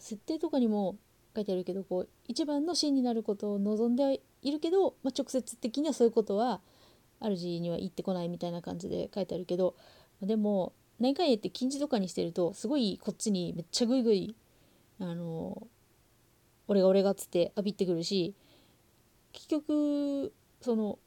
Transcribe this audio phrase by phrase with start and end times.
[0.00, 0.96] 設定とかにも
[1.34, 6.60] 書いてあるけどこう一番の真になることを望んでいるけど、まあ、直接的にはそういうことは
[7.20, 9.74] 主には言ってこないみたいな感じで書いてあるけど
[10.22, 14.34] でも何回言って禁じとかにしてるとすごいこっちにめっちゃグイグイ
[14.98, 15.66] あの
[16.66, 18.34] 俺が俺がっつって浴びってくるし
[19.32, 20.98] 結局その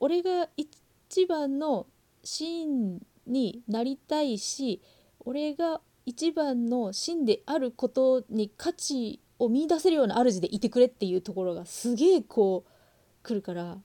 [0.00, 1.86] 俺が一番の
[2.22, 4.80] 真になりたいし
[5.24, 13.78] 俺が一番の真であることに価値を見出せるような主でいてくれっていうところがすげえこう来るから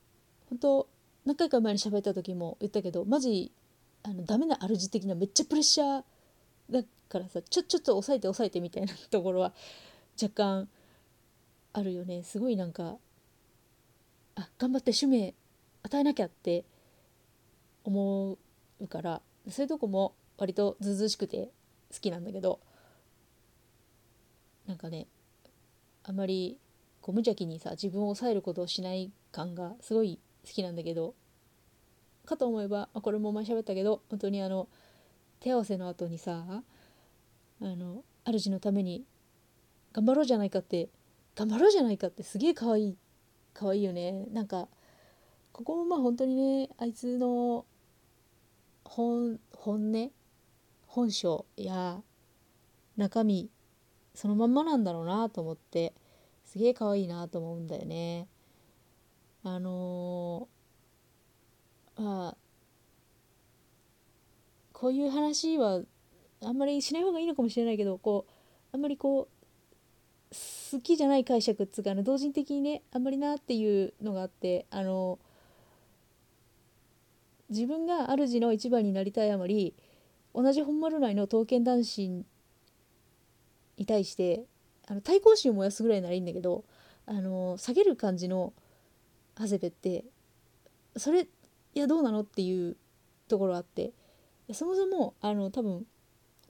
[0.48, 0.88] 本当
[1.24, 3.52] 何回か前に喋った時も言ったけどマジ
[4.02, 6.02] あのダメな主的なめっちゃプレッシャー
[6.70, 9.52] だからさちょちょっと抑えて抑えてみたいなところは
[10.20, 10.68] 若干
[11.72, 12.24] あるよね。
[12.24, 12.96] すごいなんか
[14.34, 15.34] あ頑張って使命
[15.82, 16.64] 与えなきゃって
[17.84, 18.38] 思
[18.80, 21.50] うからそういうとこも割とずうずうしくて
[21.92, 22.60] 好きなんだけど
[24.66, 25.06] なんかね
[26.04, 26.58] あまり
[27.00, 31.14] こう無邪気にさ自分を抑えることをしない感がすごい好きなんだけど
[32.24, 34.68] かと思えばこれも前喋ったけど本当にあの
[35.40, 36.62] 手合わせの後にさあ
[37.64, 39.04] の主のために
[39.92, 40.88] 頑張ろうじゃないかって
[41.34, 42.96] 頑張ろうじゃないかってすげえ可愛い
[43.52, 44.26] 可愛いよね。
[44.32, 44.68] なんか
[45.52, 47.64] ここもまあ本当にねあいつの
[48.84, 50.10] 本本音
[50.90, 52.02] 本性や
[52.96, 53.48] 中身
[54.12, 55.94] そのまんまなんだろうなと思って
[56.44, 58.26] すげえ可愛いなと思うんだよね。
[59.44, 62.36] あのー、まあ
[64.72, 65.82] こういう話は
[66.42, 68.32] あんまりしない方がいいのかもしれないけどこう
[68.74, 70.34] あんまりこう
[70.72, 75.20] 好きじゃない解釈っつうかあの同人的にねあんまりなっていうのがあってあの
[77.48, 79.74] 自分が主の一番になりたいあまり
[80.34, 82.08] 同じ本丸内の刀剣男子
[83.76, 84.44] に対して
[84.86, 86.64] あの対抗心を燃やすぐらいならいいんだけど
[87.06, 88.52] あの下げる感じの
[89.36, 90.04] 長谷部って
[90.96, 91.26] それい
[91.78, 92.76] やどうなのっていう
[93.28, 93.92] ところあって
[94.52, 95.86] そもそもあの多分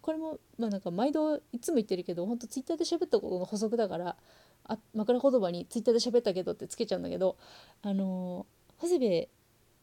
[0.01, 4.17] これもまあなんか毎度いつも言ってるけどほんとツイッターで喋ったことの補足だから
[4.65, 7.37] あ枕言葉にツイッターで喋ったけどってつけちゃうんだけど
[7.83, 8.47] あの
[8.81, 9.29] 長谷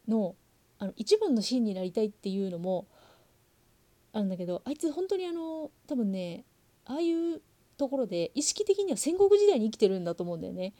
[0.07, 0.35] 部の
[0.79, 2.87] あの一番のシーンになりたいっていうのも
[4.13, 6.43] あるんだけどあいつ本当にあの多分ね
[6.85, 7.41] ああいう
[7.77, 10.73] ところで意識的には戦国時代に生きてるんだと思うんだよね。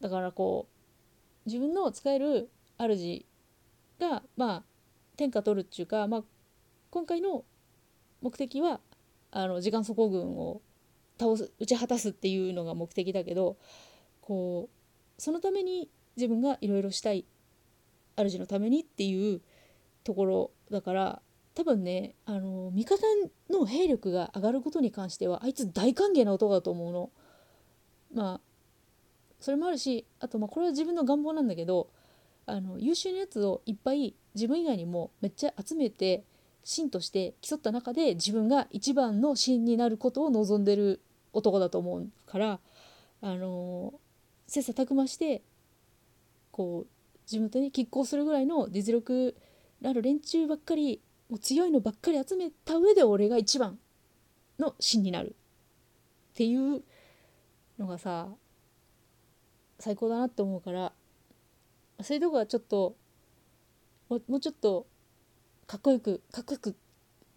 [0.00, 3.24] だからこう自分の使える主
[3.98, 4.62] がまあ
[5.16, 6.24] 天下取るっていうか、まあ、
[6.90, 7.44] 今回の
[8.20, 8.80] 目的は
[9.30, 10.60] あの時間底軍を
[11.18, 13.56] 倒す打ち果たすっていうのが目的だけど
[14.20, 17.24] こうそのために自分がいろいろしたい
[18.16, 19.40] 主のためにっていう
[20.02, 21.22] ところだから
[21.54, 23.02] 多分ねあの味方
[23.50, 27.10] の兵力が上がることに関してはあいつ大歓迎な男だと思うの。
[28.12, 28.40] まあ
[29.40, 31.88] それもあるしあとまあこれは自分の願望なんだけど
[32.46, 36.24] あの優秀なやつをいっぱい自分以外にもめっちゃ集めて
[36.62, 41.00] 芯として競った中で自分が一番の芯になることを望んでる
[41.32, 42.58] 男だと思うから
[43.20, 43.94] あの
[44.46, 45.42] 切磋琢磨して
[46.50, 46.88] こう
[47.26, 49.34] 地元に拮抗するぐらいの実力
[49.82, 53.78] のある連中ばっかりもう強いのばっかり集めた上で俺が一番
[54.58, 55.34] の芯になる
[56.32, 56.82] っていう
[57.78, 58.28] のがさ
[59.78, 60.92] 最高だなって思うから
[62.02, 62.96] そういうとこはちょっと
[64.08, 64.86] もうちょっと
[65.66, 66.76] かっこよくかっこよく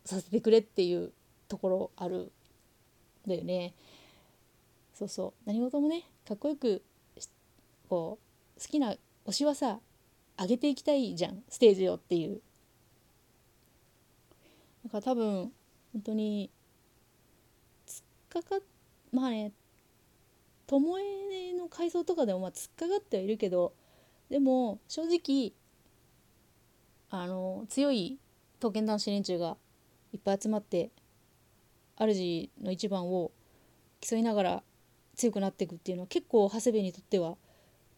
[0.06, 1.12] させてくれっていう
[1.48, 2.32] ところある
[3.26, 3.74] んだよね。
[4.94, 5.34] そうそう。
[5.46, 6.82] 何事もねかっこよく
[7.90, 8.20] こ
[8.58, 9.80] う好きな推しはさ
[10.40, 11.44] 上げていきたいじゃん。
[11.50, 12.42] ステージをっていう。
[14.88, 15.52] だから多分
[15.92, 16.50] 本当に
[17.86, 18.02] 突
[18.40, 18.66] っかか
[19.12, 19.52] まあね
[20.66, 20.80] 巴
[21.58, 23.74] の階層とかでもまあ突っかかってはいるけど
[24.30, 25.52] でも正直
[27.10, 28.18] あの強い
[28.60, 29.58] 刀剣男子連中が
[30.14, 30.90] いっぱい集まって
[31.98, 33.32] 主の一番を
[34.00, 34.64] 競いながら
[35.18, 37.36] 強くなっていくっていうのは結構長谷部にとっては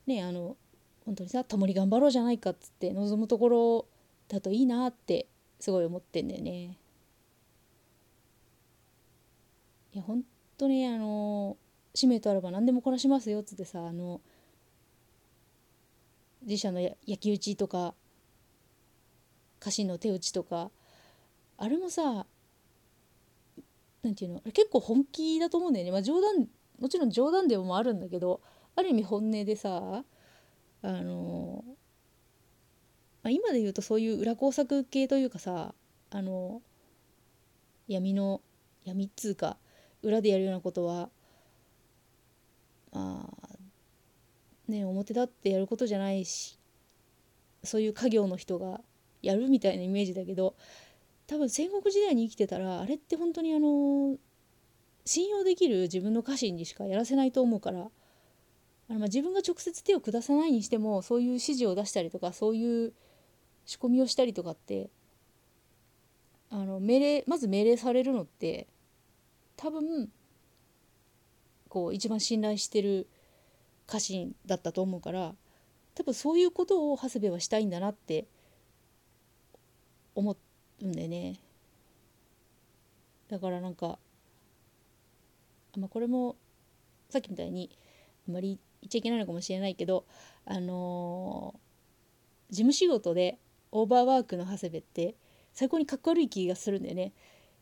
[0.07, 0.57] ねあの
[1.06, 3.85] 本当にさ共に頑張ろうじゃないかっつって望むところ
[4.27, 5.27] だといいなって
[5.59, 6.77] すごい思ってんだよね。
[9.94, 10.23] いや本
[10.57, 11.57] 当にあの
[11.95, 14.21] 使命とあれば何でもこなしますよっつってさあの
[16.44, 17.95] 自社の焼き討ちとか
[19.59, 20.71] 家臣の手打ちとか
[21.57, 22.25] あれもさ
[24.03, 26.47] なんていうの結構本気だと思うんだよね、まあ、冗談
[26.79, 28.41] もちろん冗談でもあるんだけど
[28.75, 30.03] ある意味本音でさ
[30.81, 31.73] あの、ま
[33.29, 35.73] あ、今で言うとそういう裏工作系というかさ
[36.11, 36.61] あの
[37.87, 38.41] 闇の
[38.85, 39.57] 闇っつうか
[40.03, 41.09] 裏でやるようなことは
[42.91, 43.49] まあ
[44.67, 46.57] ね表立ってやることじゃないし
[47.63, 48.81] そういう家業の人が
[49.21, 50.55] やるみたいなイメージだけど
[51.27, 54.15] 多分戦国時代に生きてたらあれって本当にあの
[55.05, 57.89] 信用できる自分の家臣にしかやらせないと思うから
[58.89, 62.93] あのま自分が直接手を下さないにしてもそういう指示を出したりとかそういう
[63.69, 64.89] 仕込みをしたりとかって
[66.50, 68.66] あの命令まず命令されるのって
[69.57, 70.10] 多分
[71.68, 73.07] こう一番信頼してる
[73.86, 75.36] 家臣だったと思うから
[75.94, 78.25] 多分そういうことを長谷部はしたいんだなって
[80.16, 80.36] 思
[80.81, 81.36] うんだよね。
[83.30, 84.00] だからなんか、
[85.77, 86.38] まあ、これも
[87.12, 87.69] さっきみたいに
[88.27, 90.06] あまり言っちゃいけないのかもしれないけど
[90.45, 93.38] あのー、事務仕事で
[93.71, 95.16] オーバーワークの長谷部って
[95.54, 97.13] 最高にかっこ悪い気がするんだよね。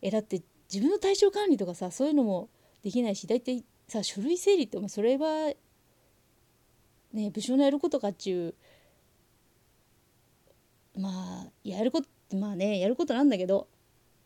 [0.01, 2.49] えだって自分の体調管理とかさそういうのも
[2.83, 5.53] できないし大体さ書類整理ってそれは
[7.13, 8.55] ね部署のやることかっちゅ
[10.95, 11.09] うま
[11.47, 13.67] あやることまあねやることなんだけど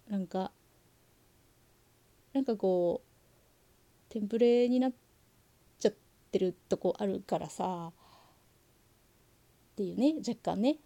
[0.09, 0.51] なんか
[2.33, 4.91] なんかこうテンプレになっ
[5.79, 5.93] ちゃっ
[6.31, 7.91] てるとこあるからさ
[9.73, 10.77] っていうね若干ね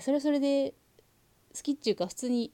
[0.00, 0.74] それはそれで
[1.54, 2.52] 好きっていうか普通に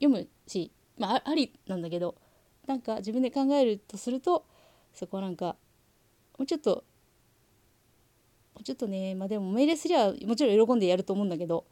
[0.00, 2.16] 読むしまあありなんだけど
[2.66, 4.44] なんか自分で考えるとすると
[4.92, 5.56] そこはなんか
[6.36, 6.84] もうちょっと
[8.54, 11.64] もうちょっとねまあでも命令すりゃもちろん喜んでやると思うんだけど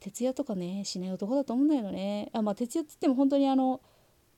[0.00, 2.28] 徹夜とかねしない男だと思うんだよね。
[2.32, 3.80] あまあ徹夜っつっても本当にあの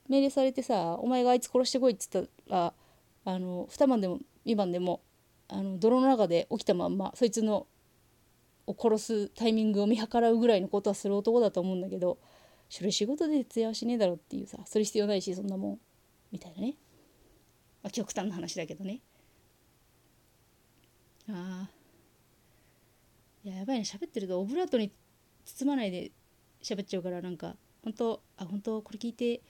[0.09, 2.75] 命令されてさお前があいつ殺してこいっつったら
[3.25, 5.01] あの2晩でも2晩でも
[5.49, 7.67] あの泥の中で起きたまんまそいつの
[8.67, 12.19] を殺すタイミングを見計らうぐらいのことはする男だと思うんだけど
[12.69, 15.79] それ仕事で徹夜はしねえだろっていうさそれ必要ないしそんなもん。
[16.33, 16.75] みたいなね、
[17.83, 19.01] まあ、極端な話だけどね。
[21.31, 21.71] ああ
[23.45, 23.85] いややばいね。
[23.85, 24.91] 喋ってるとオブラートに
[25.45, 26.11] 包まないで
[26.63, 29.43] 喋っちゃうからなんか本当あ本当これ聞いて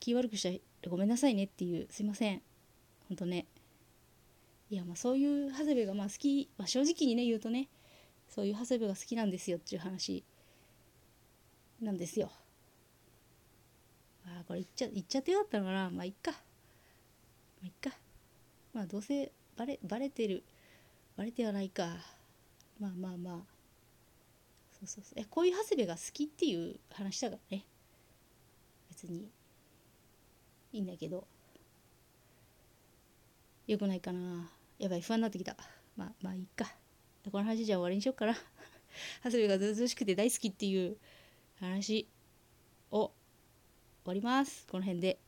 [0.00, 2.42] 気悪くしたごめんなさいねっていうすいません。
[3.08, 3.46] 本当ね。
[4.68, 7.68] いやまあそういう長谷部がまあ好き、まあ、正直にね言うとね
[8.28, 10.24] そういう長谷部が好きなんですよっていう話
[11.80, 12.30] なんですよ。
[14.26, 16.32] あこれ言っちゃ言っちゃってよかったのかなまあいっか。
[16.32, 16.36] ま
[17.64, 17.96] あいっか。
[18.74, 20.44] まあどうせバレバレてる
[21.16, 21.96] バレてはないか。
[22.78, 23.34] まあまあまあ。
[24.72, 25.20] そうそうそう。
[25.20, 27.64] えこういう長谷部が好きっていう話だからね。
[28.90, 29.28] 別に
[30.72, 31.26] いいんだけど。
[33.66, 34.50] よくないかな。
[34.78, 35.56] やばい不安になってきた。
[35.96, 36.66] まあまあいいか。
[37.30, 38.34] この話じゃ終わりにしようかな。
[39.22, 40.96] 長谷部がずうずうしくて大好きっていう
[41.60, 42.08] 話
[42.90, 43.12] を終
[44.04, 44.66] わります。
[44.70, 45.27] この辺で。